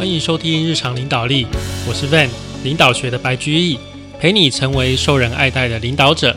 [0.00, 1.46] 欢迎收听日常领导力，
[1.86, 2.30] 我是 Van
[2.64, 3.78] 领导学的白居易，
[4.18, 6.34] 陪你成为受人爱戴的领导者。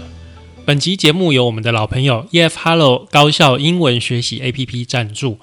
[0.66, 5.40] 本集节目由我们的老朋友 EF Hello 高效英文学习 APP 赞助。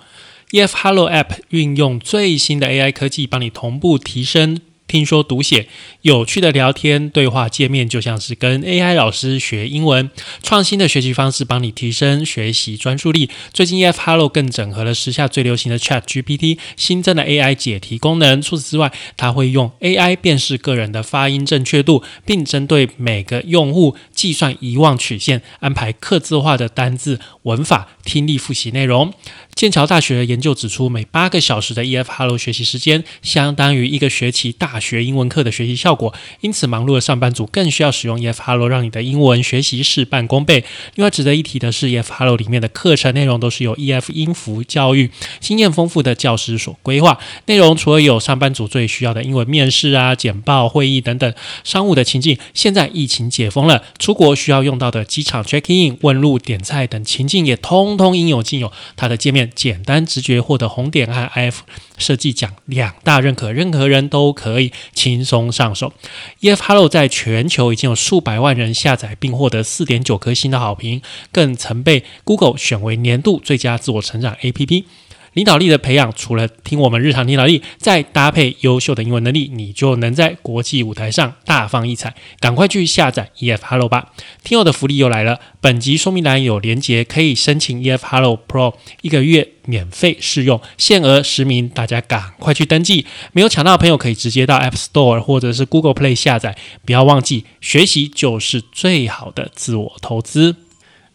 [0.50, 4.60] EF Hello App 运用最新的 AI 科技，帮你同步提升。
[4.91, 5.68] 听说读写
[6.02, 10.11] 有趣的聊天对话界面，就像是跟 AI 老师学英文。
[10.43, 13.30] 创新的学习方式，帮你提升学习专注力。
[13.52, 18.42] 最近 EF Hello 更整合了时下最流行的 Chat GPT，新增的 AI 解题功能。
[18.42, 29.14] 除此之外，它会用 AI 辨识个人的发音正确度，并针对每个用户计算遗忘曲线，安排刻字化的单字、文法、听力复习内容。
[29.54, 36.14] 剑桥大学的研究指出，每八个小时的 EF Hello 学习时间，相当于一个学期大学英文课的学习效果。
[36.41, 40.64] 因此，忙碌的上班族更需要使用 EF Hello，让你的英文学习事半功倍。
[40.94, 45.10] 另外，值得一提的是，EF Hello 里面的课程内容都是由 EF 音符教育
[45.41, 47.19] 经验丰富的教师所规划。
[47.44, 58.72] 内容除了有上班族最需要的英文面试啊、简报、会议等等商务的情境，现在疫情解封了，出国需要用到的机场 check in、问路、点菜等情境也通通应有尽有。
[58.97, 59.39] 它的界面。
[59.46, 61.58] 简单直觉获得红点和 IF
[61.96, 65.92] 设计奖两大认可，任何人都可以轻松上手。
[66.41, 74.84] EF Hello 在全球已经有数百万人下载，并获得四点九颗星的好评，更曾被 Google 选为年度最佳自我成长 APP。
[75.33, 82.14] 领导力的培养，除了听我们日常领导力，再搭配优秀的英文能力，你就能在国际舞台上大放异彩。
[82.41, 84.12] 赶快去下载 EF Hello 吧！
[84.42, 93.06] 听友的福利又来了，本集说明栏有连结，可以申请 EF Hello Pro 一个月免费试用，限额十名，大家赶快去登记。
[93.33, 96.56] 没有抢到的朋友，可以直接到 App Store 或者是 Google Play 下载。
[96.84, 100.56] 不要忘记，学习就是最好的自我投资。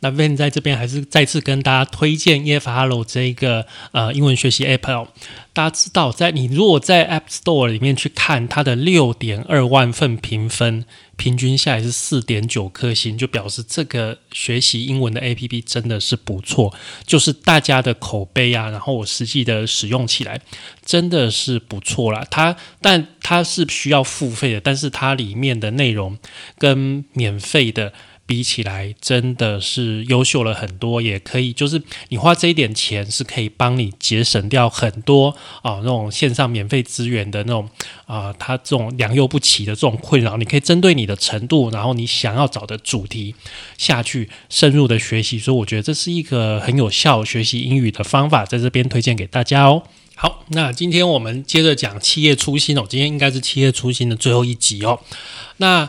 [0.02, 5.08] 那 Van 在这边还是再次跟大家推荐 EF Hello 这一个呃英文学习 App。
[5.54, 10.84] 大家知道，在你如果在 App Store 里面去看它的六点二万份评分，
[11.16, 16.74] 平均下来是四点九颗星，就表示这个学习英文的 App 真的是不错。
[17.08, 20.42] 就是大家的口碑啊，然后我实际的使用起来
[20.84, 22.28] 真的是不错啦。
[22.30, 26.18] 它但它是需要付费的，但是它里面的内容
[26.58, 27.94] 跟免费的。
[28.28, 35.30] 比起来真的是优秀了很多，也可以就是你花这一点钱是可以帮你节省掉很多
[35.62, 37.70] 啊那种线上免费资源的那种
[38.08, 43.36] 啊，它这种良莠不齐的这种困扰，你可以针对你的程度，然后你想要找的主题
[43.78, 49.84] 下去深入的学习，所以我觉得这是一个很有效学习英语的方法，在这边推荐给大家哦。
[50.16, 55.00] 好，那今天我们接着讲企业初心哦，今天应该是企业初心的最后一集哦，
[55.58, 55.88] 那。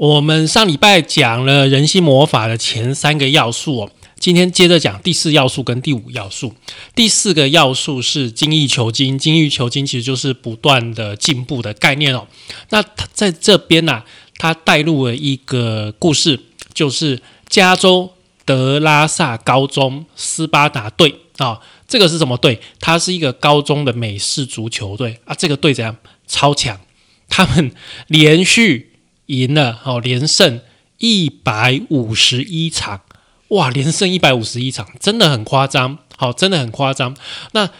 [0.00, 6.54] 我们上礼拜讲了人心魔法的前三个要素哦，今天接着讲第四要素跟第五要素。
[6.94, 12.26] 第四个要素是精益求精，精益求精其实就是不断的进步的概念哦。
[12.70, 14.02] 那在这边呢，
[14.38, 16.40] 他带入了一个故事，
[16.72, 18.08] 就是加州
[18.46, 22.58] 德拉萨高中斯巴达队啊，这个是什么队？
[22.80, 25.94] 它是一个高中的美式足球队啊，这个队怎样？
[26.26, 26.80] 超强，
[27.28, 27.72] 他们
[28.06, 28.86] 连续。
[29.30, 30.60] 赢了哦，连胜
[30.98, 33.02] 一百五十一场，
[33.48, 37.16] 哇，连胜一百五十一场，真的很夸张，好，真的很夸张。
[37.52, 37.70] 那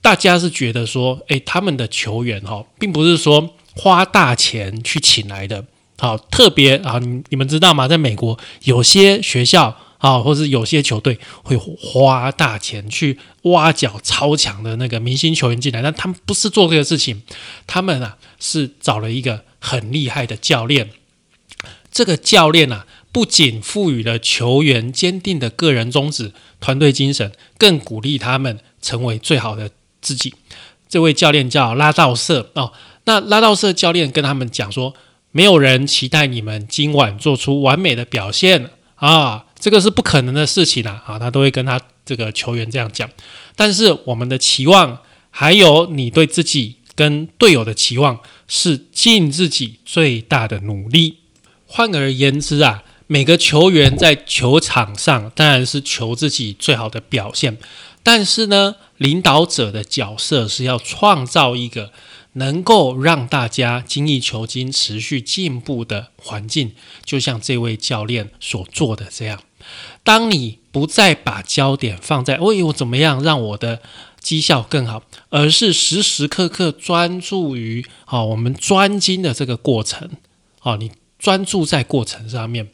[0.00, 5.66] 大家是觉得说，诶，他们的球员哈，并不是说花大钱去请来的，
[5.98, 7.86] 好，特别啊，你你们知道吗？
[7.86, 17.22] 在美国，有些学校啊，或是有些球队会花大钱去挖角超强的那个明星球员进来，但他们不是做这个事情，
[17.66, 19.44] 他们啊是找了一个。
[19.68, 20.90] 很厉害的教练，
[21.90, 30.32] 这个教练啊，不仅赋予了球员坚定的个人宗旨、团队精神，更鼓励他们成为最好的自己。
[30.88, 32.72] 这位教练叫拉道瑟哦。
[33.06, 34.94] 那拉道瑟教练跟他们讲说
[35.32, 43.10] ：“没有人期待你们今晚做出完美的表现啊，这个是不可能的事情啊！”啊，他都会跟他这个球员这样讲。
[43.56, 45.00] 但是我们的期望，
[45.30, 48.20] 还有你对自己跟队友的期望。
[48.48, 51.18] 是尽自己最大的努力。
[51.66, 57.58] 换而言之啊，每个球员在球场上当然是求自己最好的表现，
[58.02, 61.90] 但是呢，领导者的角色是要创造一个
[62.34, 66.72] 能够让大家精益求精、持续进步的环境。
[67.04, 69.42] 就像这位教练所做的这样，
[70.04, 73.82] 当你不再把焦点放在“哎，我怎么样让我的”。
[74.26, 80.10] 绩效更好，而是时时刻刻专注于啊，我们专精的这个过程
[80.58, 82.68] 啊，你专注在过程上面，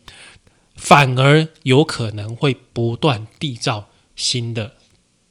[0.76, 4.76] 反而有可能会不断缔造新的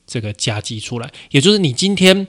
[0.05, 1.11] 这个佳绩出来。
[1.31, 2.27] 也就是你今天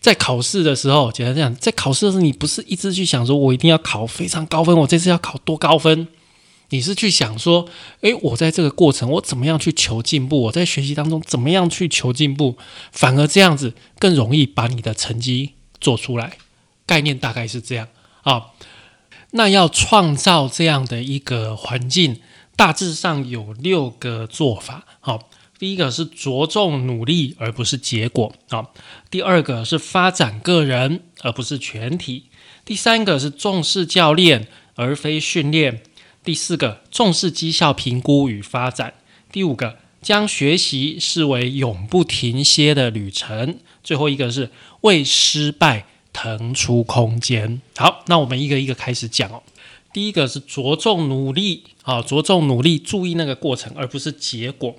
[0.00, 6.08] 在考试的时候，简单讲，在考试的时候，你不是一直去想说，我一定要考非常高分，我这次要考多高分？
[6.70, 7.68] 你是去想说，
[8.00, 10.42] 诶，我在这个过程，我怎么样去求进步？
[10.42, 12.56] 我在学习当中怎么样去求进步？
[12.90, 16.38] 反而这样子更容易把你的成绩做出来。
[16.86, 17.88] 概念大概是这样
[18.22, 18.46] 啊。
[19.32, 22.20] 那要创造这样的一个环境，
[22.56, 24.86] 大致上有六个做法。
[25.00, 25.28] 好，
[25.58, 28.68] 第一个是着重努力而不是结果啊。
[29.10, 32.26] 第二个是发展个人而不是全体。
[32.64, 35.82] 第三个是重视教练而非训练。
[36.22, 38.90] 第四个，重视绩效评估与发展；
[39.32, 44.50] 第五个，将学习视为永不停歇的旅程；最后一个是
[44.82, 47.62] 为失败腾出空间。
[47.76, 49.42] 好，那我们一个一个开始讲哦。
[49.92, 54.76] 第一个是着重努力，啊，着重努力，注意那个过程，而不是结果。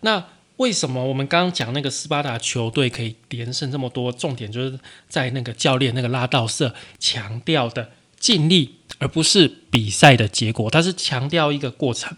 [0.00, 0.24] 那
[0.58, 4.10] 为什么我们刚刚讲那个斯巴达球队可以连胜这么多？
[4.12, 4.78] 重点就是
[5.08, 8.76] 在那个教练那个拉道社强调的尽力。
[8.98, 12.16] 而不是比赛的结果，它是强调一个过程。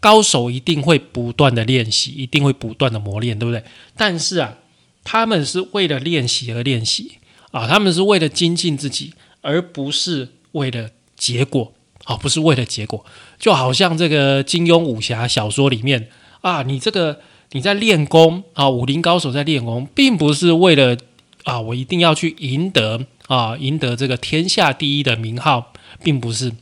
[0.00, 3.62] 高手一定会不断的练习，一定会不断的磨练，对不对？
[3.96, 4.56] 但是啊，
[5.04, 7.18] 他们是为了练习而练习
[7.52, 11.72] 啊，他们是为了精进自己，而不是为了结果
[12.04, 13.04] 啊，不是为了结果。
[13.38, 16.08] 就好像这个金庸武侠小说里面
[16.40, 17.20] 啊，你这个
[17.52, 20.96] 你在练功啊，武林高手在练功，并不是为了
[21.44, 25.69] 啊，我一定要去赢得啊，赢得这个天下第一的名号。
[26.02, 26.52] 并不是，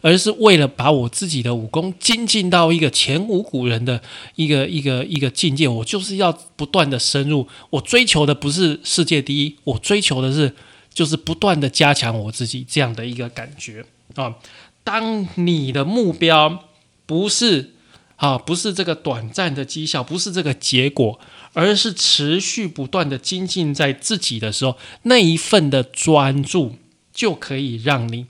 [0.00, 4.00] 而是为了把我自己的武功精进到一个前无古人的
[4.36, 5.68] 一个一个一个境界。
[5.68, 10.54] 我就是要不断的深入，我追求的不是世界第一，我追求的是
[10.92, 14.34] 就是不断的加强我自己这样的一个感觉啊。
[14.82, 16.64] 当你的目标
[17.04, 17.74] 不是
[18.16, 21.20] 啊，不是这个短暂的绩效，不是这个结果，
[21.52, 26.76] 而是持续不断的精进在自己的时候，那一份的专注
[27.12, 28.26] 就可以让你。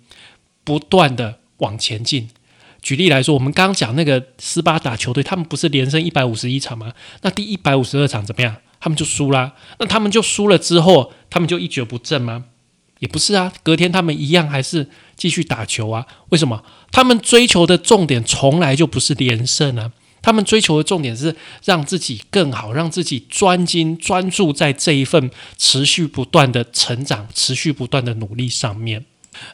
[0.69, 2.29] 不断的往前进。
[2.83, 6.93] 举例来说，我们刚刚讲那个斯巴达球队，他们不是连胜一百五十一场吗？
[7.23, 8.55] 那第一百五十二场怎么样？
[8.79, 9.55] 他们就输啦。
[9.79, 12.45] 那他们就输了之后，他们就一蹶不振吗？
[12.99, 13.51] 也不是啊。
[13.63, 16.07] 隔天他们一样还是继续打球啊。
[16.29, 16.63] 为什么？
[16.93, 19.91] 他们追求的重点从来就不是连胜啊。
[20.21, 29.07] 他们追求的重点是让自己更好，让自己专精专注在这一份持续不断的成长、持续不断的努力上面。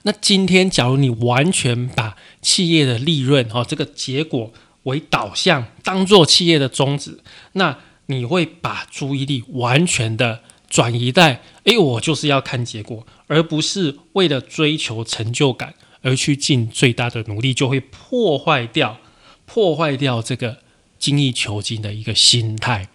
[0.02, 4.52] 那今天，假如你完全把企业的利润哈这个结果
[4.84, 7.20] 为导向，当做企业的宗旨，
[7.52, 18.98] 那你会把注意力完全的转移在，诶，我就是要看结果，而不是为了追求成就感而去尽最大的努力，就会破坏掉
[19.46, 20.58] 破坏掉这个
[20.98, 22.88] 精益求精的一个心态。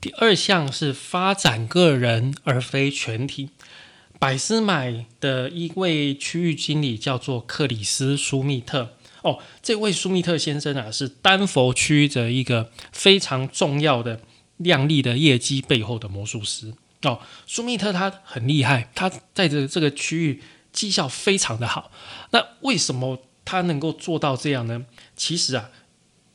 [0.00, 3.50] 第二项是发展个人而非全体。
[4.18, 8.94] 百思买的一位区域经理叫做克里斯·舒密特。
[9.22, 14.20] 哦，这位舒密特先生啊，是丹佛区的一个非常重要的、
[14.56, 16.72] 亮丽的业绩背后的魔术师。
[17.02, 20.42] 哦，舒密特他很厉害，他在这这个区域
[20.72, 21.90] 绩效非常的好。
[22.30, 24.84] 那为什么他能够做到这样呢？
[25.16, 25.70] 其实啊，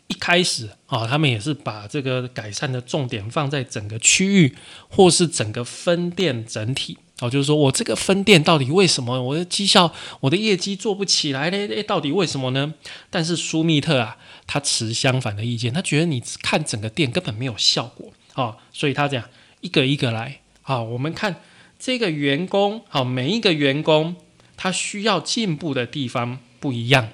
[0.07, 4.56] 一开始啊，他们也是把这个改善的重点放在整个区域
[4.89, 6.98] 或是整个分店整体。
[7.24, 11.58] 哦，就是说我这个分店到底为什么我的绩效、我的业绩做不起来呢？
[11.58, 12.74] 诶，到底为什么呢？
[13.10, 19.24] 但是舒密特啊，他持相反的意见，他觉得你看整个店根本没有效果啊，所以他这样
[19.62, 20.82] 一个一个来啊。
[20.82, 21.39] 我们看
[21.80, 24.18] 这个员工，好，每一个员工
[24.58, 27.08] 他需要进步的地方不一样，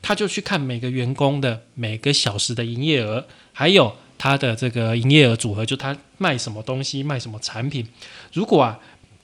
[0.00, 7.86] 他就去看每个员工的每个小时的营业额，还有他的这个营业额组合，就他卖什么东西、卖什么产品。
[8.32, 8.80] 如果啊。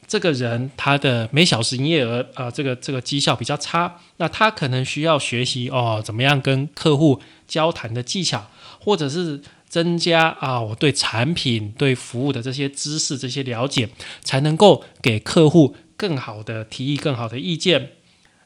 [0.09, 8.51] 这个人他的每小时营业额啊，这个这个绩效比较差，那他可能需要学习哦，怎么样跟客户交谈的技巧，
[8.81, 13.91] 或者是增加啊我对产品对服务的这些知识这些了解，
[14.25, 17.91] 才能够给客户更好的提议更好的意见，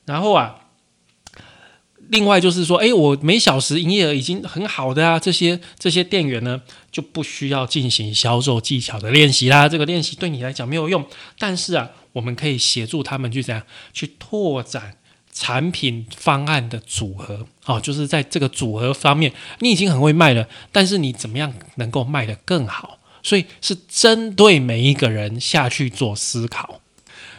[0.05, 0.59] 然后啊。
[2.13, 9.67] 另外就是说，哎，我每小时营业额已经很好的啊，这些这些店员呢就不需要进行销售技巧的练习啦。
[9.67, 11.07] 这个练习对你来讲没有用，
[11.39, 13.65] 但是啊，我们可以协助他们去怎样
[13.95, 14.99] 去拓展
[15.33, 22.99] 产品方案的组合哦，就是在这个组合方面，你已经很会卖了，但是你怎么样能够卖得更好？
[23.23, 26.83] 所以是针对每一个人下去做思考，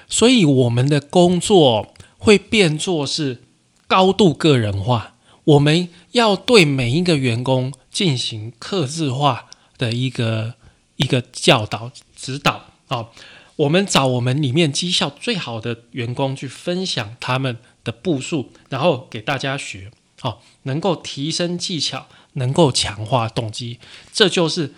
[0.09, 3.43] 所以我们的工作会变作是。
[3.87, 10.55] 高度个人化，我们要对每一个员工进行克制化的一个
[10.95, 13.09] 一个教导指导啊。
[13.55, 23.77] 我们找我们里面绩效最好的员工去分享他们的步数，然后给大家学，好，能够提升技巧，能够强化动机，
[24.11, 24.73] 这就是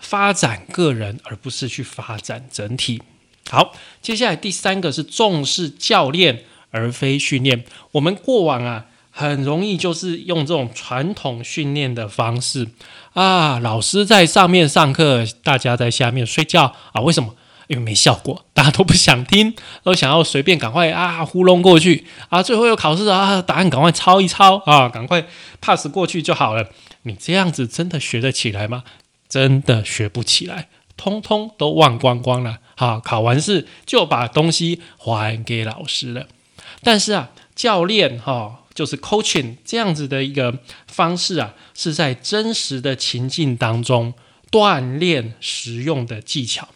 [0.00, 3.00] 发展个人，而不是去发展整体。
[3.48, 7.64] 好，接下来第三个是重视教练而非训练。
[7.92, 12.68] 我们过往啊，很容易就是用这种传统训练的方式
[13.12, 17.00] 啊，老师在上面上课，大家在下面睡觉啊？
[17.02, 17.34] 为什么？
[17.68, 25.24] 因为没效果，大家都不想听，都想要随便赶快啊糊弄过去啊，最后有考试啊，答案赶快抄一抄啊，赶快
[25.60, 26.68] pass 过去就好了。
[27.02, 28.82] 你这样子真的学得起来吗？
[29.28, 30.68] 真的学不起来。
[30.96, 36.26] 通通都忘光光了，好，考完试就把东西还给老师了。
[36.82, 44.14] 但是啊，教练哈，就是 coaching 这样子的一个方式啊，是在真实的情境当中
[44.50, 46.68] 锻炼实用的技巧。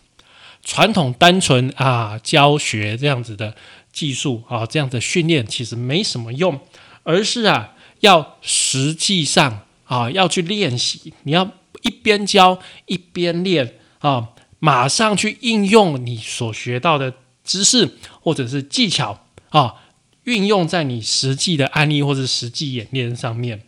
[0.63, 3.55] 传统单纯啊教学这样子的
[3.93, 6.61] 技术啊，这样的训练其实没什么用，
[7.03, 11.51] 而是啊要实际上啊要去练习，你要
[11.83, 13.75] 一边教一边练。
[14.01, 19.77] 啊，马上去应用你所学到的知识或者是技巧啊，
[20.25, 23.63] 运用在你实际的案例或者实际演练上面。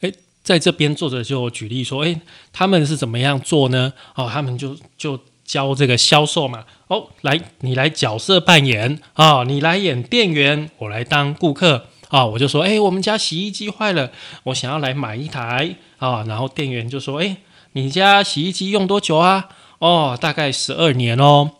[0.00, 2.20] 诶，在这边作者就举例说，诶，
[2.52, 3.92] 他们是怎么样做呢？
[4.14, 6.64] 哦，他们就就教这个销售嘛。
[6.88, 12.24] 哦，来，你来角色扮演啊，你来演店员，我来当顾客啊。
[12.24, 14.12] 我就说，诶，我们家洗衣机坏了，
[14.44, 16.24] 我想要来买一台啊。
[16.28, 17.38] 然后店员就说，诶，
[17.72, 19.48] 你家洗衣机用多久啊？
[19.78, 21.52] 哦，大概十二年哦。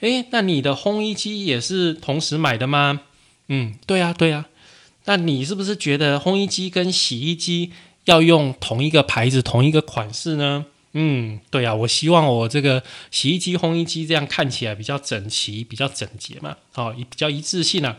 [0.00, 3.02] 诶，那你的烘衣机也是同时买的吗？
[3.52, 4.46] 嗯，对啊，对啊。
[5.06, 7.72] 那你是不是觉得烘衣机跟洗衣机
[8.04, 10.66] 要用同一个牌子、同一个款式呢？
[10.92, 17.96] 嗯，对啊，我希望我这个洗衣机、烘衣机这样看起来比较整齐、比较整洁嘛，哦，比较一致性啊。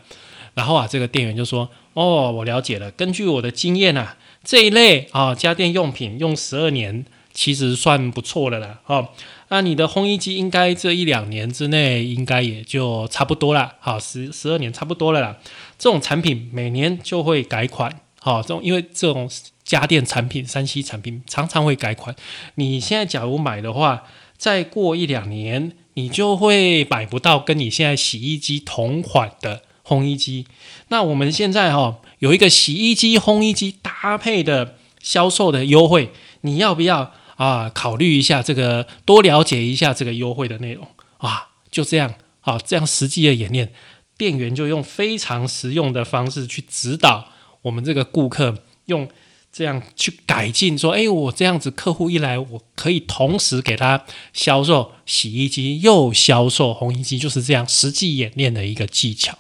[0.54, 2.90] 然后啊，这个店员就说：“哦，我了解了。
[2.92, 9.10] 根据我的经验啊，这一类啊家电用品用十二年其实算不错的了。”哦。
[9.54, 15.38] 那你的烘衣机应该这一两年之内应该也就差不多了，好十十二年差不多了啦。
[15.78, 19.30] 这种产品每年就会改款，好这种因为这种
[19.66, 22.16] 家电产品、三 C 产品常常会改款。
[22.56, 24.04] 你现在假如买的话，
[24.38, 30.48] 再过一两年你就会买不到跟你现在洗衣机同款的烘衣机。
[30.88, 37.12] 那我们现在哈有一个洗衣机、烘衣机搭配的销售的优惠，你要不要？
[37.42, 43.74] 啊，考虑一下这个，多了解一下这个优惠的内容啊，就这样，啊，这样实际的演练，
[44.16, 47.30] 店员就用非常实用的方式去指导
[47.64, 49.10] 我们这个顾客，用
[49.52, 59.36] 这样去改进，说，哎，我这样子客户一来，我可以同时给他销售洗衣机又销售烘衣机，就是这样实际演练的一个技巧。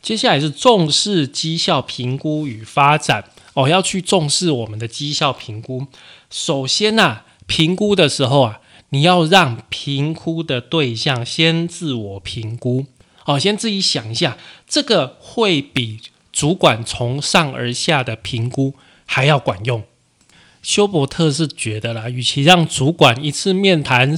[0.00, 5.86] 接下来是重视绩效评估与发展哦，要去重视我们的绩效评估，
[6.30, 7.20] 首先呢。
[7.52, 12.86] 评估的时候啊，你要让评估的对象先自我评估，
[13.26, 16.00] 哦，先自己想一下，这个会比
[16.32, 18.72] 主管从上而下的评估
[19.04, 19.84] 还要管用。
[20.62, 24.16] 休伯特是觉得啦，与其让主管一次面谈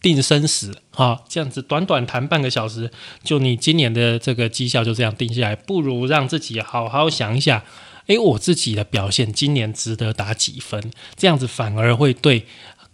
[0.00, 2.92] 定生死，哈，这样子短短谈半个小时，
[3.24, 7.64] 就你今年的这个绩效就这样定下来，不如让自己好好想一下，
[8.06, 12.46] 诶，我自己的表现今年值得打几分，这样子反而会对。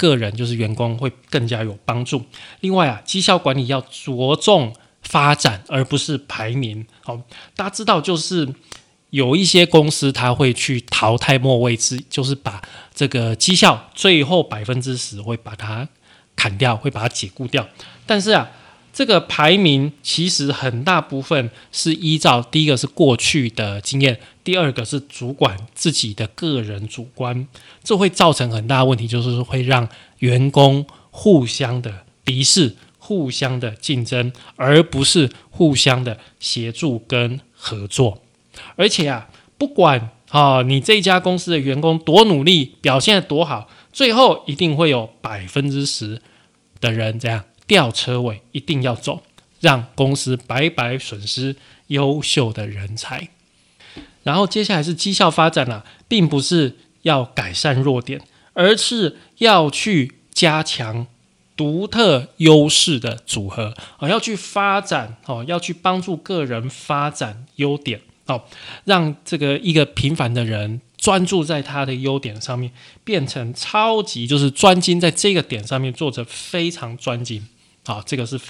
[0.09, 2.25] 个人就是员工会更加有帮助。
[2.61, 6.85] 另外啊，绩效管理要着重发展，而不是排名。
[7.02, 7.16] 好，
[7.54, 8.49] 大家知道，就是
[9.11, 12.61] 有一些公司他会去淘汰末位置，就是把
[12.92, 15.88] 这个绩效最后百分之十会把它
[16.35, 17.68] 砍掉，会把它解雇掉。
[18.04, 18.50] 但是啊。
[18.92, 27.49] 这个排名其实很大部分是依照第一个是过去的经验，第二个是主管自己的个人主观，
[27.82, 38.22] 这会造成很大问题，就是会让员工互相的敌视、互相的竞争，而不是互相的协助跟合作。
[38.76, 46.20] 而且啊，不管啊你这家公司的员工多努力，表现多好，最后一定会有百分之十
[46.78, 47.44] 的人这样。
[47.66, 49.23] 吊车尾一定要走，
[49.61, 53.28] 让公司白白损失优秀的人才。
[54.23, 58.21] 然后接下来是绩效发展了，并不是要改善弱点，
[58.52, 61.07] 而是要去加强
[61.57, 68.45] 独特优势的组合啊，要去发展哦，要去帮助个人发展优点哦，
[68.85, 70.81] 让这个一个平凡的人。
[71.02, 72.71] 专注在他的优点上面，
[73.02, 77.44] 变成超级就是专精在这个点上面，做着非常专精
[77.87, 78.40] 啊，这个是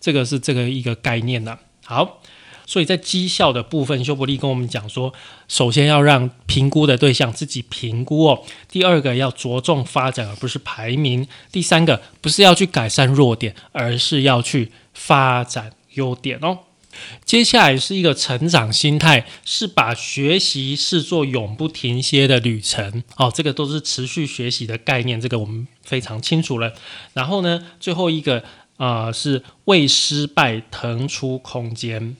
[0.00, 1.56] 这个是这个一个概念的。
[1.86, 2.20] 好，
[2.66, 5.14] 所以在绩效的部分，修伯利跟我们讲说，
[5.46, 8.42] 首先要让评估的对象自己评估哦。
[8.68, 11.24] 第二个要着重发展，而不是排名。
[11.52, 16.58] 第三个不是要去改善弱点，而是要去发展优点哦。
[17.24, 23.02] 接下来是一个成长心态，是把学习视作永不停歇的旅程。
[23.16, 26.74] 哦，这个都是持续学习的概念，这个我们非常清楚了。
[27.12, 28.42] 然后呢，最后一个
[28.76, 32.16] 啊是为失败腾出空间。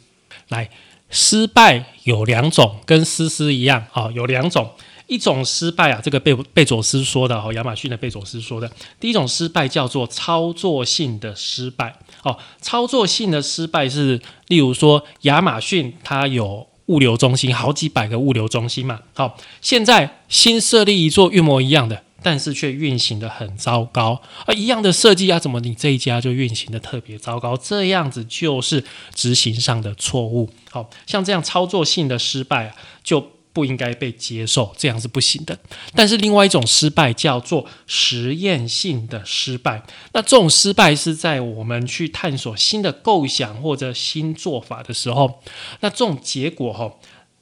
[0.48, 0.70] 来，
[1.10, 4.72] 失败有两种，跟思思一样啊，有两种。
[5.10, 12.38] 一种失败啊，这个贝贝佐斯说的哦，亚马逊的贝佐斯说的，第一种失败叫做操作性的失败哦。
[12.60, 19.00] 操作性的失败是，例如说亚马逊它有物流中心，好几百个物流中心嘛。
[19.14, 24.22] 好，现在新设立一座一模一样的，但是却运行的很糟糕。
[24.46, 27.56] 而一样的设计啊，怎么你这一家就运行的特别糟糕？
[27.56, 30.48] 这样子就是执行上的错误。
[30.70, 33.32] 好像这样操作性的失败啊，就。
[33.52, 35.58] 不应该被接受，这样是不行的。
[35.94, 45.42] 但是另外一种失败叫做实验性的失败，那这种失败是在我们去探索新的构想或者新做法的时候，
[45.80, 46.92] 那这种结果哈，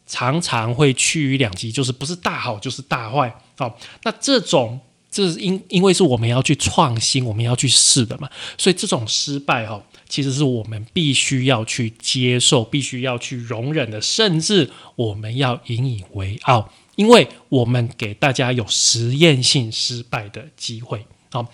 [0.07, 3.41] 常常会趋于两极，就是不是大好就是大坏。
[3.57, 9.83] 好，那这种这是因因为是我们要去创新，我们要去试的嘛，所以这种失败哈。
[10.09, 21.05] 其实是我们必须要去接受、必须要去容忍的，甚至我们要引以为傲，因为我们给大家有实验性失败的机会。
[21.31, 21.47] 好，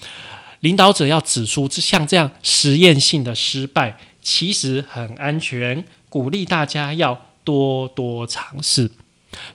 [0.61, 8.89] 领导者要指出，像这样实验性的失败其实很安全，鼓励大家要多多尝试。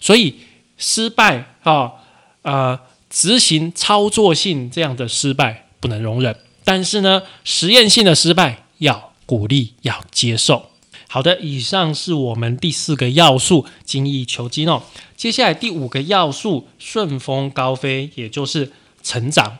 [0.01, 0.35] 所以
[0.77, 1.93] 失败啊，
[2.41, 2.77] 呃，
[3.09, 8.65] 执行操作性这样的失败不能容忍，但是呢，实验性的失败。
[8.79, 10.69] 要鼓励，要接受。
[11.09, 14.83] 好的，以上是我们第四个要素，精益求精哦。
[15.17, 18.71] 接下来第五个要素，顺风高飞，也就是
[19.03, 19.57] 成长。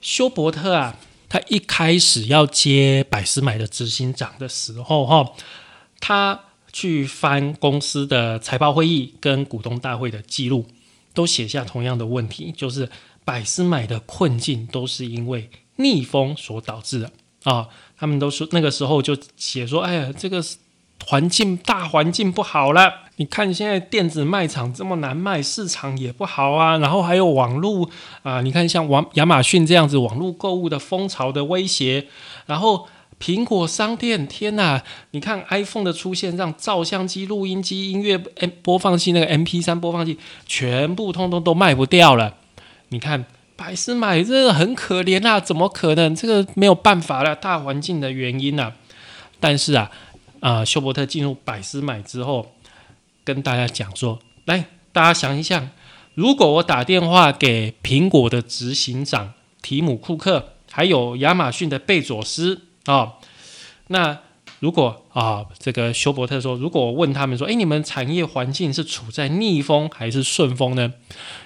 [0.00, 0.96] 休伯特啊，
[1.28, 5.32] 他一开始要接百思买的执行长的时候，哈，
[5.98, 6.40] 他
[6.72, 10.64] 去翻公司的财报会议跟股东大会的记录，
[11.14, 12.88] 都写下同样的问题，就是
[13.24, 17.10] 百思买的困境都是因为逆风所导致的
[17.44, 17.68] 啊。
[17.96, 20.42] 他们都说那个时候就写说，哎呀，这个
[21.04, 22.92] 环境大环境不好了。
[23.16, 26.78] 你看现在电子卖场这么难卖，市场也不好啊。
[26.78, 27.90] 然后还有网络
[28.22, 32.06] 啊，你看像网亚马逊这样子网络购物的风潮的威胁。
[32.46, 32.86] 然后
[33.20, 34.82] 苹果商店，天哪！
[35.10, 38.16] 你看 iPhone 的出现，让照相机、录音机、音乐
[38.62, 42.34] 播放器那个 MP 三播放器全部通通都卖不掉了。
[42.88, 43.24] 你看。
[43.58, 46.14] 百思买这个很可怜啊，怎么可能？
[46.14, 48.72] 这个没有办法了，大环境的原因呐。
[49.40, 49.90] 但是啊，
[50.38, 52.52] 啊，休伯特进入百思买之后，
[53.24, 55.70] 跟大家讲说：来，大家想一想，
[56.14, 63.14] 如果我打电话给苹果的执行长提姆·库克，还有亚马逊的贝佐斯啊，
[63.86, 64.18] 那。
[64.60, 70.94] 如果啊，这个休伯特说，如果我问他们说，哎，你们产业环境是处在逆风还是顺风呢？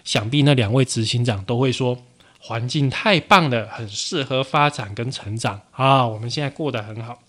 [0.02, 1.98] 想必那两位执行长都会说，
[2.40, 7.22] 环境太棒了，很适合发展跟成长啊，我们现在过得很好。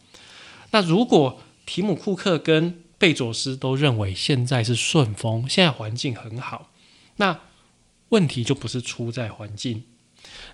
[0.71, 6.69] 那如果提姆库克跟贝佐斯都认为现在是顺风，现在环境很好，
[7.17, 7.41] 那
[8.08, 9.84] 问题就不是出在环境。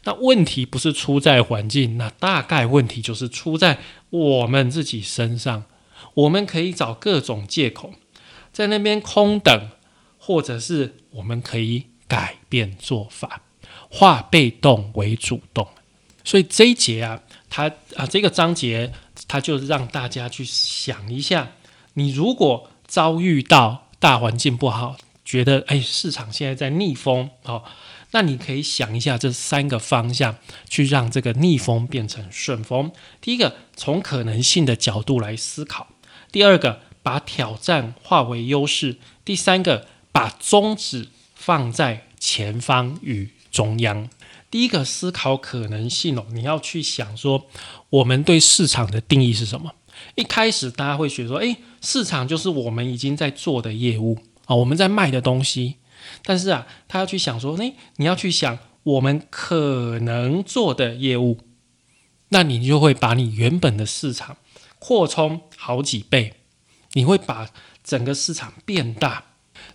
[0.06, 5.66] 那问题不是出在环境，那大概问题就是出在我们自己身上。
[6.16, 7.94] 我们可以找各种借口，
[8.52, 9.70] 在那边空等，
[10.18, 13.42] 或者是我们可以改变做法，
[13.90, 15.68] 化被动为主动。
[16.24, 18.92] 所以这一节啊，它啊这个章节，
[19.28, 21.52] 它就让大家去想一下：
[21.94, 27.64] 你如果遭遇到大环境不好，觉得哎市场现在在逆风，哦。
[28.12, 32.92] 那你可以想一下这三个方向，去让这个逆风变成顺风。
[33.22, 35.88] 第一个，从可能性的角度来思考；
[36.32, 44.10] 第二个，把挑战化为优势；第三个，把宗旨放在前方与中央。
[44.50, 47.46] 第一个思考可能性哦，你要去想说，
[47.92, 49.74] 我们对市场的定义是什么？
[50.16, 55.76] 一开始大家会学说，诶，市场就是我们已经在做的业务啊，我们在卖的东西。
[56.24, 61.40] 但是啊，他要去想说，诶，你要去想我们可能做的业务，
[62.30, 64.38] 那你就会把你原本的市场
[64.80, 66.34] 扩充好几倍，
[66.94, 67.50] 你会把
[67.84, 69.26] 整个市场变大。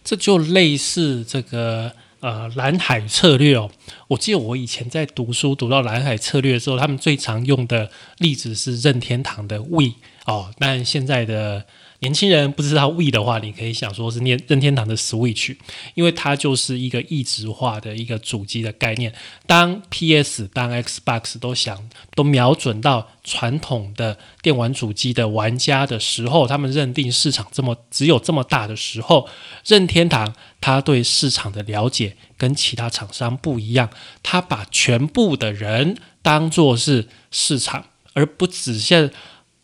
[0.03, 3.71] 这就类似这个呃蓝海策略哦。
[4.09, 9.95] 我记得我以前在读书读到蓝海策略的时候，他们最常用的例子是任天堂的 We
[10.27, 11.67] 哦，但现在的。
[12.05, 15.57] 年轻人不知道 We 的话，你可以想说是念任天堂的 Switch，
[15.95, 19.14] 因为它就是一个异质化的一个主机的概念。
[19.47, 29.27] 当 PS、当 Xbox 都想都瞄准到传统的电玩主机的玩家的时候，他们认定市场这么只有这么大的时候，
[29.64, 33.88] 任天堂他对市场的了解跟其他厂商不一样，
[34.23, 39.11] 他把全部的人当做是市场，而不只限。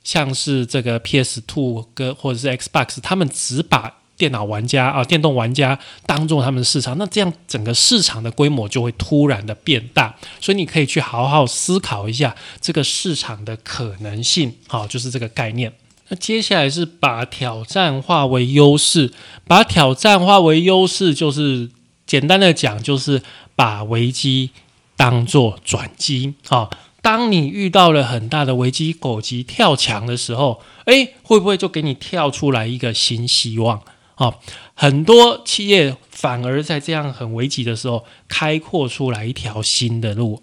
[0.03, 10.15] 像是这个 PS Two 跟或者是 Xbox，他们只把电脑玩家啊、电动玩家当做他们的市场，那这样整个市场的规模就会突然的变大。
[10.41, 15.73] 所以你可以去好好思考一下这个市场的可能性，好，就是这个概念。
[16.09, 19.13] 那接下来是把挑战化为优势，
[19.47, 21.71] 把挑战化为优势，就是
[22.07, 23.23] 简单的讲，就是
[23.55, 24.51] 把危机
[24.97, 26.71] 当做转机，好。
[27.03, 33.83] 当你遇到了很大的危机，狗急跳墙的时候，诶，会不会就给你跳出来一个新希望？
[34.17, 34.35] 啊，
[34.75, 40.43] 很多企业反而在这样很危急的时候，开阔出来一条新的路。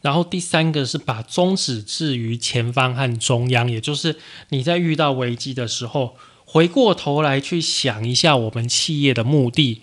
[0.00, 4.16] 然后第三个是把宗旨置于前方和中央，也就是
[4.48, 9.82] 你在遇到危机的时候，回过头来去想一下我们企业的目的，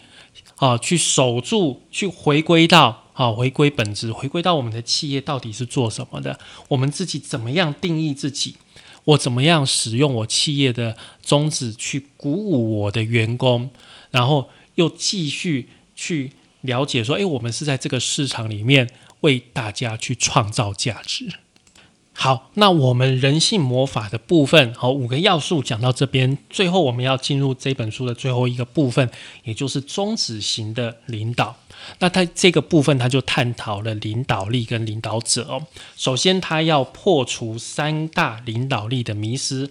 [0.56, 3.04] 啊，去守住，去回归到。
[3.18, 6.38] 好，回归本质，回归到我们的企业到底是做什么的？
[6.68, 8.58] 我们自己怎么样定义自己？
[9.06, 13.72] 我怎么样使用我企业的宗旨去鼓舞我的员工？
[14.12, 18.88] 然后又继续去了解说，诶，我们是在这个市场里面
[19.22, 21.28] 为大家去创造价值。
[22.14, 29.10] 好，那我们人性魔法的部分，好，五个要素讲到这边，最后我们要进入这本书的最后一个部分，
[29.44, 31.58] 也就是宗旨型的领导。
[32.00, 35.66] 那他这个部分，他就探讨了领导力跟领导者哦。
[35.96, 39.70] 首先，他要破除三大领导力的迷失。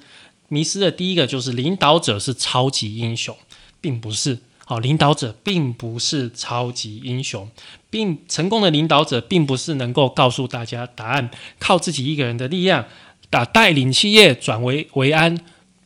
[0.48, 3.36] 迷失的第一个就是领导者是超级英雄，
[3.80, 4.38] 并不是。
[4.64, 7.48] 好，领导者并不是超级英雄，
[7.88, 12.84] 并成功的领导者并不是能够告诉大家答案，靠自己一个人的力量
[13.30, 15.38] 打带领企业转危为安。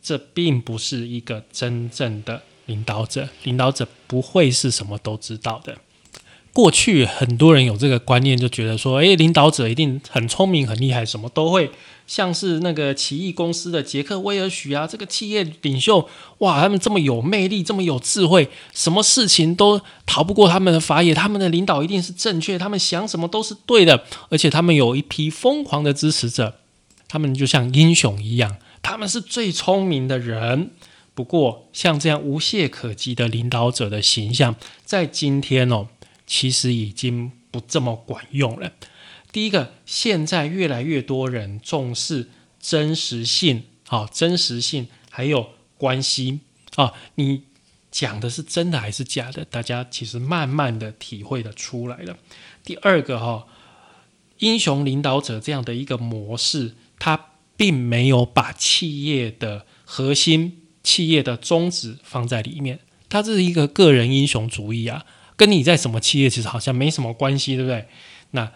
[0.03, 3.29] 这并不是一个真正的领导者。
[3.43, 5.77] 领导者不会是什么都知道的。
[6.53, 11.71] 过去很多人有这个观念，就觉得说，诶，领导者一定很聪明、很厉害，什么都会。
[12.07, 16.09] 像是那个奇异公司的杰克威尔许啊，这个企业领袖，
[16.39, 21.15] 哇，他们这么有魅力，这么有智慧，什么事情都逃不过他们的法眼。
[21.15, 26.57] 他们的领导一定是正确，他们想什么都是对的，而且他们有一批疯狂的支持者，
[27.07, 30.71] 他们就像英雄一样，他们是最聪明的人。
[31.15, 35.87] 不过，像这样无懈可击的领导者的形象，在今天哦。
[36.31, 38.73] 其实已经不这么管用了。
[39.33, 46.39] 第一个，现在越来越多人重视真实性，好，真实性还有关系
[46.77, 47.43] 啊，你
[47.91, 49.45] 讲的是真的还是假的？
[49.45, 52.17] 大家其实慢慢的体会的出来了。
[52.63, 53.49] 第二个哈，
[54.39, 65.05] 英雄领导者这样的一个模式，它并没有把企业的核心、企业的宗旨放在里面，它这是一个个人英雄主义啊。
[65.41, 67.87] 跟你在什么企业其实好像没什么关系，对不对？
[68.33, 68.53] 那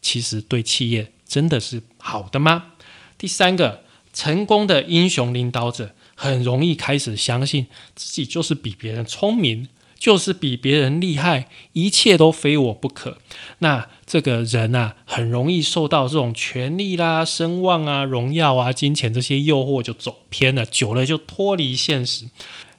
[0.00, 2.74] 其实对企业真的是好的吗？
[3.18, 9.66] 第三个，成功的英雄领导者很容易开始相信自己就是比别人聪明，
[9.98, 13.18] 就是比别人厉害，一切都非我不可。
[13.58, 22.26] 那这个人啊，很容易受到这种权力啦、声望啊、荣耀啊、金钱这些诱惑，就走偏了，久了就脱离现实。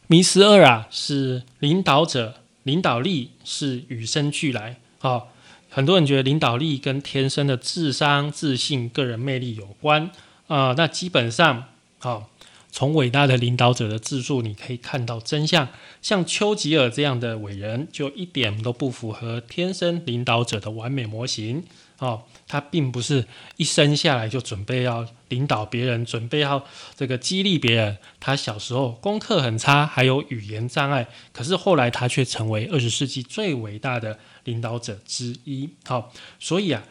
[0.08, 2.38] 迷失二啊，是领导者。
[2.64, 5.24] 领导力是与生俱来，啊，
[5.70, 10.12] 很多人觉得领导力跟天生的智商、自信、个人魅力有关，
[10.48, 11.66] 啊，那基本上，
[12.00, 12.28] 啊，
[12.72, 15.68] 从伟大的领导者的自述，你可以看到真相。
[16.02, 21.64] 像丘吉尔这样的伟人，就一点都不符合天生领导者的完美模型。
[22.02, 28.00] 哦，他并不是一生下来就准备要领导别人，准备要这个激励别人。
[28.20, 35.70] 他小时候功课很差，还有语言障碍，可是后来他却成为二十世纪最伟大的领导者之一。
[35.86, 36.84] 好，所以啊，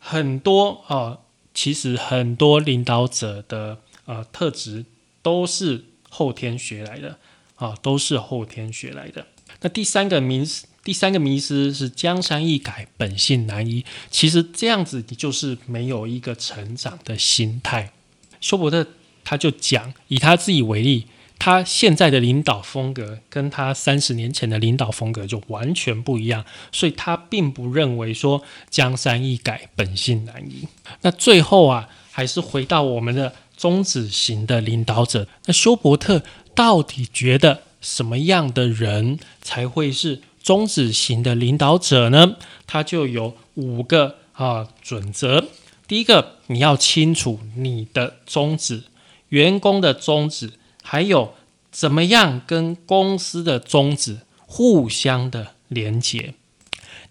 [0.00, 1.18] 很多啊，
[1.54, 4.84] 其实很多领导者的呃特质
[5.22, 7.20] 都是后天学来的
[7.54, 9.26] 啊，都是后天学来的。
[9.60, 10.44] 那第三个名。
[10.82, 13.84] 第三个迷思是江山易改，本性难移。
[14.10, 17.92] 其实这样子，你就是没有一个成长的心态。
[18.40, 18.86] 休伯特
[19.22, 21.06] 他就讲，以他自己为例，
[21.38, 30.66] 他现在的领导风格跟他三十年前的领导风格就完全不一样，所以他并不认为说江山易改，本性难移。
[31.02, 35.28] 那最后啊，还是回到我们的中子型的领导者。
[35.44, 36.22] 那休伯特
[36.54, 42.36] 到底觉得什么样的人才会是中止型的领导者呢？
[42.66, 45.46] 他就有五个啊准则。
[45.86, 48.84] 第一个，你要清楚你的宗旨，
[49.28, 50.52] 员工的宗旨。
[50.82, 51.34] 还有
[51.70, 56.34] 怎么样跟公司的宗旨互相的连接？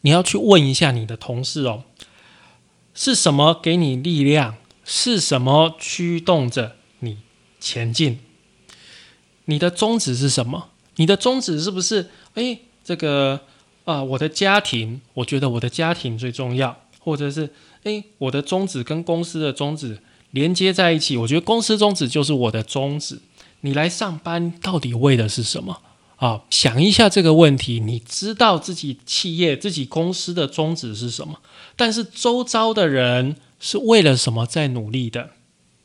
[0.02, 1.84] 你要去问一下你的同事哦，
[2.94, 4.56] 是什么给你力量？
[4.84, 7.20] 是什么驱动着你
[7.60, 8.20] 前进？
[9.46, 10.70] 你的宗旨是什么？
[10.96, 12.10] 你的宗旨是不是？
[12.34, 13.40] 哎，这个
[13.86, 17.48] 啊，我的家庭，我觉得我的家庭最重要，或者是
[17.84, 20.00] 哎，我的宗旨跟公司的宗旨
[20.32, 23.20] 连接在一起，我觉得公司宗旨就是我的宗旨。
[23.62, 25.84] 你来上班到底为的是什么
[26.16, 26.42] 啊？
[26.50, 31.40] 想一下这个问题，你知道自己企业、自己公司的宗旨是什么？
[31.76, 35.30] 但是周遭的人是为了什么在努力的？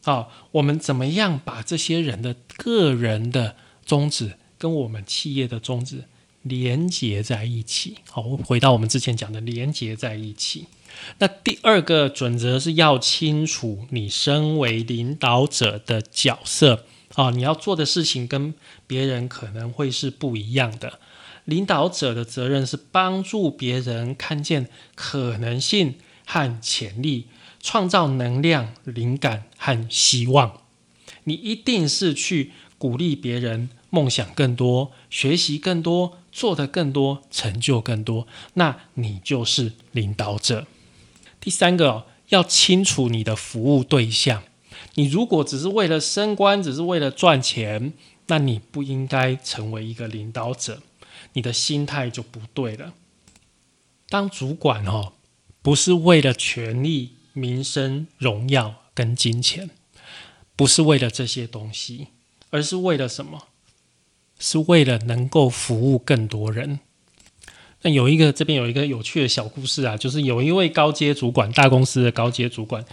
[0.04, 6.04] 啊，我们怎么样把这些人的个人的宗旨跟我们企业的宗旨
[6.44, 7.96] 连接在一起？
[8.08, 10.66] 好，回到我们之前讲的连接在一起。
[11.18, 16.84] 那第二个准则是要清楚你身为领导者的角色。
[17.14, 18.54] 啊，你要做的事情跟
[18.86, 20.98] 别人可能会是不一样的。
[21.44, 25.94] 领导者的责任是帮助别人看见可能性
[26.26, 27.26] 和潜力，
[27.60, 30.60] 创造能量、灵感和希望。
[31.24, 38.26] 你一定是去鼓励别人梦想更多、学习更多、做的更多、成就更多。
[38.54, 40.66] 那你就是领导者。
[41.38, 44.42] 第三个，要清楚你的服务对象。
[44.94, 47.92] 你如果只是为了升官，只是为了赚钱，
[48.26, 50.82] 那你不应该成为一个领导者，
[51.34, 52.94] 你的心态就不对了。
[54.08, 55.12] 当主管哦，
[55.62, 59.70] 不是为了权力、名声、荣耀跟金钱，
[60.56, 62.08] 不是为了这些东西，
[62.50, 63.48] 而是为了什么？
[64.38, 66.80] 是为了能够服务更多人。
[67.82, 72.84] 那有一个这边有一个有趣的小故事啊，就是有一位高阶主管，大公司的高阶主管。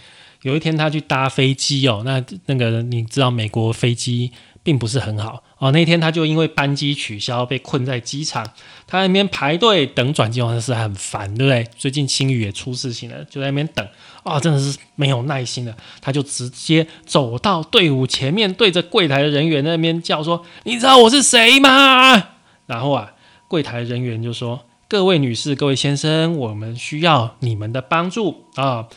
[0.42, 5.70] 有一天，他去搭飞机哦，那那个你知道，美国飞机并不是很好哦。
[5.70, 8.44] 那天他就因为班机取消，被困在机场，
[8.88, 11.64] 他在那边排队等转机，好像是很烦，对不对？
[11.78, 13.86] 最近青宇也出事情了，就在那边等
[14.24, 15.76] 啊，真的是没有耐心了。
[16.00, 22.24] 他就直接走到队伍前面，对着柜台的人员那边叫说：“你知道我是谁吗？”
[22.66, 23.12] 然后啊，
[23.46, 28.88] 柜台人员就说：“各位女士、各位先生，我们需要你们的帮助啊。”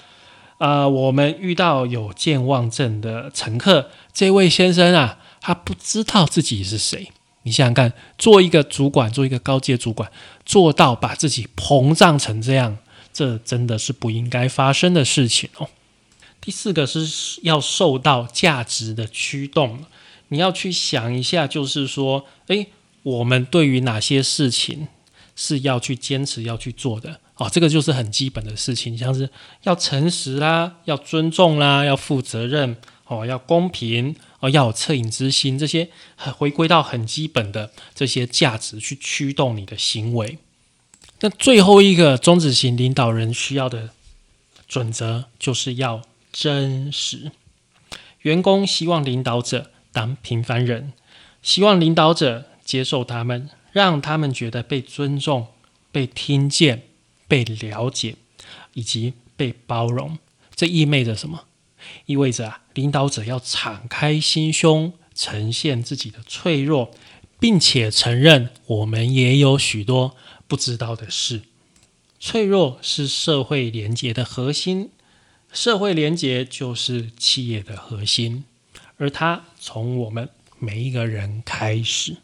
[0.58, 7.12] 呃，我们遇到有健忘症的乘客，这位先生啊，他不知道自己是谁。
[7.44, 10.12] 你想想看，做一个主管，做一个高阶主管，
[10.44, 12.80] 做到把自己膨胀成这样，
[13.14, 15.70] 这真的是不应该发生的事情哦。
[16.42, 19.86] 第四个是要受到价值的驱动，
[20.30, 22.70] 你要去想一下，就是说，诶，
[23.04, 24.88] 我们对于哪些事情
[25.36, 27.20] 是要去坚持要去做的？
[27.36, 29.30] 哦，这个就是很基本的事情，像是
[29.62, 32.76] 要诚实啦，要尊重啦，要负责任，
[33.08, 40.38] 哦，要公平，哦，要有恻隐之心，这些回归到很基本的这些价值去驱动你的行为。
[41.22, 43.92] 那最后一个中子型领导人需要的
[44.68, 47.32] 准则，就是要真实。
[48.22, 50.94] 员工希望领导者当平凡人，
[51.42, 55.48] 希望领导者接受他们，让他们觉得被尊重、
[55.92, 56.84] 被听见。
[57.28, 58.18] 被了解
[58.76, 60.20] 以及被包容，
[60.54, 61.46] 这意味着什么？
[62.06, 66.92] 意味着，领导者要敞开心胸，呈现自己的脆弱，
[67.40, 70.16] 并且承认我们也有许多
[70.48, 71.42] 不知道的事。
[72.20, 74.90] 脆弱是社会连结的核心，
[75.52, 78.46] 社会连结就是企业的核心，
[78.98, 82.18] 而它从我们每一个人开始。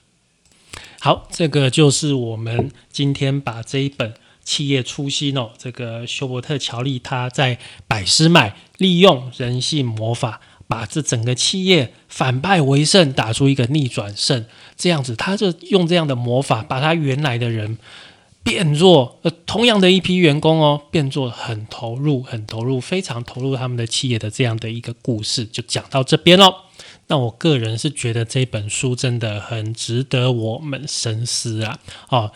[0.99, 4.13] 好，这个就是我们今天把这一本。
[4.51, 14.45] 企业初心哦，这个休伯特·乔利他在百思买利用人性魔法，把这整个企业反败为胜，打出一个逆转胜。
[14.75, 17.77] 这样子，他就用这样的魔法，把他原来的人
[18.43, 26.53] 变作呃同样的一批员工哦，变作很投入、很投入、非常投入他们的企业的这样的一个故事，就讲到这边喽。
[27.07, 31.79] 那我个人是觉得这本书真的很值得我们深思啊！
[32.09, 32.31] 哦。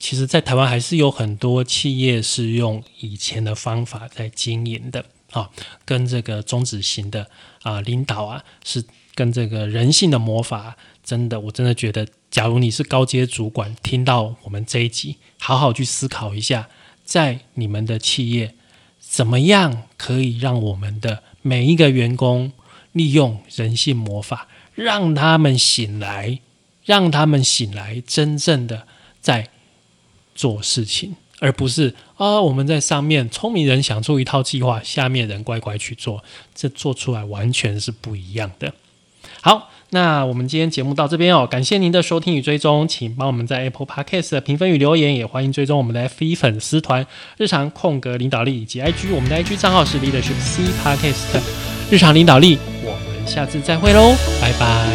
[0.00, 5.50] 其实，在台湾还是有很多企业是用以前的方法在经营的啊，
[5.84, 7.28] 跟这个中子型的
[7.62, 8.82] 啊领导啊，是
[9.14, 16.70] 跟这个人性的魔法真的，我真的觉得，假如你是高阶主管，听到我们这一集，好好去思考一下，
[17.04, 18.54] 在你们的企业，
[18.98, 22.52] 怎么样可以让我们的每一个员工
[22.92, 26.40] 利用人性魔法，让他们醒来，
[26.86, 28.86] 让他们醒来，真正的
[29.20, 29.50] 在
[30.34, 36.22] 做事情，而不是啊，我们在上面聪明人想出一套计划，下面人乖乖去做，
[36.54, 38.72] 这做出来完全是不一样的。
[39.40, 39.70] 好。
[39.92, 47.04] 那我们今天节目到这边哦，感谢您的收听与追踪，请帮我们在 Apple Podcast 评分与留言，也欢迎追踪我们的 F 一粉丝团
[47.36, 51.40] 日常空格领导力以及 IG，我们的 IG 账号是 Leadership C Podcast
[51.90, 54.89] 日常领导力，我们下次再会喽，拜拜。